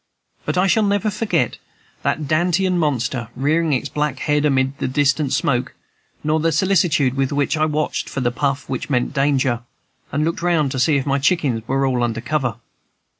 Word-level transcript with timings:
But 0.45 0.57
I 0.57 0.65
shall 0.65 0.81
never 0.81 1.11
forget 1.11 1.59
that 2.01 2.27
Dantean 2.27 2.79
monster, 2.79 3.27
rearing 3.35 3.71
its 3.71 3.87
black 3.87 4.17
head 4.17 4.45
amid 4.45 4.75
the 4.79 4.87
distant 4.87 5.31
smoke, 5.31 5.75
nor 6.23 6.39
the 6.39 6.51
solicitude 6.51 7.13
with 7.13 7.31
which 7.31 7.55
I 7.55 7.65
watched 7.65 8.09
for 8.09 8.19
the 8.21 8.31
puff 8.31 8.67
which 8.67 8.89
meant 8.89 9.13
danger, 9.13 9.59
and 10.11 10.25
looked 10.25 10.41
round 10.41 10.71
to 10.71 10.79
see 10.79 10.95
if 10.97 11.05
my 11.05 11.19
chickens 11.19 11.61
were 11.67 11.85
all 11.85 12.01
under 12.03 12.19
cover. 12.19 12.55